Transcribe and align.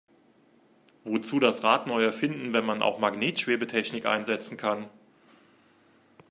Wozu 1.03 1.39
das 1.39 1.61
Rad 1.63 1.85
neu 1.85 2.03
erfinden, 2.03 2.53
wenn 2.53 2.65
man 2.65 2.81
auch 2.81 2.97
Magnetschwebetechnik 2.97 4.07
einsetzen 4.07 4.57
kann? 4.57 4.89